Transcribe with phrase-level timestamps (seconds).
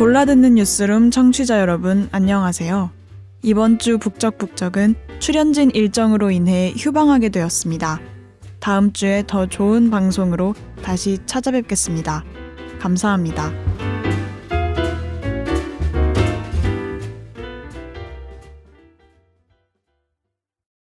[0.00, 2.88] 골라듣는 뉴스룸 청취자 여러분 안녕하세요.
[3.42, 8.00] 이번 주 북적북적은 출연진 일정으로 인해 휴방하게 되었습니다.
[8.60, 12.24] 다음 주에 더 좋은 방송으로 다시 찾아뵙겠습니다.
[12.80, 13.52] 감사합니다.